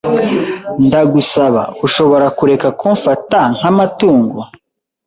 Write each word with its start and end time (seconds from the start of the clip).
Ndagusaba, 0.85 1.63
ushobora 1.85 2.27
kureka 2.37 2.67
kumfata 2.79 3.39
nk'amatungo? 3.55 4.39